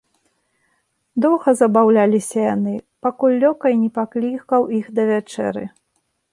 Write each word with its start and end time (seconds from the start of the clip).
Доўга 1.25 1.49
забаўляліся 1.61 2.39
яны, 2.55 2.73
пакуль 3.09 3.37
лёкай 3.45 3.73
не 3.85 3.89
паклікаў 4.01 4.61
іх 4.81 4.85
да 5.01 5.07
вячэры. 5.15 5.63